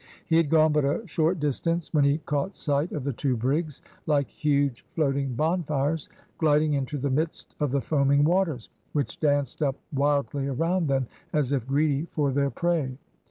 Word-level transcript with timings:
He 0.25 0.35
had 0.37 0.49
gone 0.49 0.73
but 0.73 0.83
a 0.83 1.05
short 1.05 1.39
distance 1.39 1.93
when 1.93 2.03
he 2.03 2.17
caught 2.25 2.55
sight 2.55 2.91
of 2.91 3.03
the 3.03 3.13
two 3.13 3.37
brigs, 3.37 3.83
like 4.07 4.27
huge 4.27 4.83
floating 4.95 5.35
bonfires, 5.35 6.09
gliding 6.39 6.73
into 6.73 6.97
the 6.97 7.11
midst 7.11 7.53
of 7.59 7.69
the 7.69 7.81
foaming 7.81 8.23
waters, 8.23 8.69
which 8.93 9.19
danced 9.19 9.61
up 9.61 9.75
wildly 9.93 10.47
around 10.47 10.87
them, 10.87 11.05
as 11.33 11.51
if 11.51 11.67
greedy 11.67 12.07
for 12.13 12.31
their 12.31 12.49
prey. 12.49 12.97